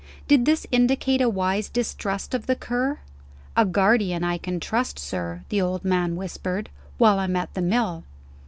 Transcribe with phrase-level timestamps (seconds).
[0.27, 2.97] Did this indicate a wise distrust of the Cur?
[3.55, 8.03] "A guardian I can trust, sir," the old man whispered, "while I'm at the mill."